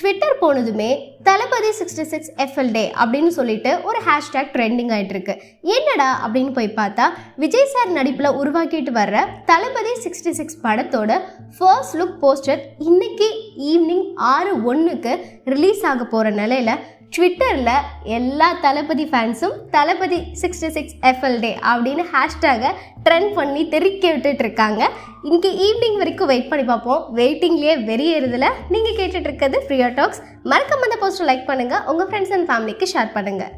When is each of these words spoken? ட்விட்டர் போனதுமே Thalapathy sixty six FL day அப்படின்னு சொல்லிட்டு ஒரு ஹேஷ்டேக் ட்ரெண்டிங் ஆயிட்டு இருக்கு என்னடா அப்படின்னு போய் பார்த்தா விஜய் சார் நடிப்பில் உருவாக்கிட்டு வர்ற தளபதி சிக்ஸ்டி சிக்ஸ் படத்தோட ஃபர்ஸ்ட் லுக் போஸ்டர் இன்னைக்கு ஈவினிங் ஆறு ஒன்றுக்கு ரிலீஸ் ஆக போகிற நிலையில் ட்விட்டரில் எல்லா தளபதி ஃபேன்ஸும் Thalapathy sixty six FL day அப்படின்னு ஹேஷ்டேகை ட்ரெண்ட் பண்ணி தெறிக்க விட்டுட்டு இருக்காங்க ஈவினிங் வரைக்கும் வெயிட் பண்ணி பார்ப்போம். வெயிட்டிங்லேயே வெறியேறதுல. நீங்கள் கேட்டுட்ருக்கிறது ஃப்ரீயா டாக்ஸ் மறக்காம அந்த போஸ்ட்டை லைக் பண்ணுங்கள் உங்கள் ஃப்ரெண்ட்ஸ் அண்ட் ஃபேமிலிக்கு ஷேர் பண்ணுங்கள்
ட்விட்டர் 0.00 0.38
போனதுமே 0.40 0.90
Thalapathy 1.24 1.70
sixty 1.78 2.04
six 2.10 2.30
FL 2.38 2.70
day 2.70 2.84
அப்படின்னு 3.00 3.30
சொல்லிட்டு 3.30 3.70
ஒரு 3.84 3.98
ஹேஷ்டேக் 4.06 4.52
ட்ரெண்டிங் 4.52 4.92
ஆயிட்டு 4.92 5.14
இருக்கு 5.14 5.34
என்னடா 5.70 6.08
அப்படின்னு 6.22 6.52
போய் 6.52 6.68
பார்த்தா 6.78 7.06
விஜய் 7.36 7.68
சார் 7.68 7.90
நடிப்பில் 7.92 8.36
உருவாக்கிட்டு 8.36 8.92
வர்ற 8.92 9.18
தளபதி 9.46 9.92
சிக்ஸ்டி 10.04 10.32
சிக்ஸ் 10.32 10.58
படத்தோட 10.62 11.10
ஃபர்ஸ்ட் 11.58 11.96
லுக் 12.00 12.16
போஸ்டர் 12.20 12.62
இன்னைக்கு 12.86 13.28
ஈவினிங் 13.66 14.06
ஆறு 14.30 14.54
ஒன்றுக்கு 14.64 15.12
ரிலீஸ் 15.46 15.84
ஆக 15.86 16.06
போகிற 16.06 16.32
நிலையில் 16.38 16.74
ட்விட்டரில் 17.14 17.70
எல்லா 18.16 18.48
தளபதி 18.64 19.04
ஃபேன்ஸும் 19.10 19.54
Thalapathy 19.74 20.18
sixty 20.42 20.68
six 20.76 20.94
FL 21.10 21.38
day 21.44 21.50
அப்படின்னு 21.70 22.04
ஹேஷ்டேகை 22.12 22.70
ட்ரெண்ட் 23.06 23.32
பண்ணி 23.38 23.62
தெறிக்க 23.72 24.04
விட்டுட்டு 24.12 24.44
இருக்காங்க 24.44 24.82
ஈவினிங் 25.66 25.98
வரைக்கும் 26.02 26.30
வெயிட் 26.32 26.50
பண்ணி 26.50 26.64
பார்ப்போம். 26.64 27.00
வெயிட்டிங்லேயே 27.18 27.74
வெறியேறதுல. 27.90 28.48
நீங்கள் 28.74 28.98
கேட்டுட்ருக்கிறது 29.00 29.58
ஃப்ரீயா 29.64 29.88
டாக்ஸ் 29.98 30.22
மறக்காம 30.52 30.86
அந்த 30.88 30.98
போஸ்ட்டை 31.02 31.26
லைக் 31.30 31.48
பண்ணுங்கள் 31.50 31.84
உங்கள் 31.92 32.08
ஃப்ரெண்ட்ஸ் 32.10 32.34
அண்ட் 32.36 32.48
ஃபேமிலிக்கு 32.50 32.88
ஷேர் 32.94 33.12
பண்ணுங்கள் 33.16 33.52